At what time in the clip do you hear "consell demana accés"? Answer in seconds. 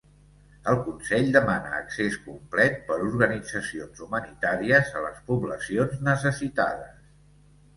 0.85-2.17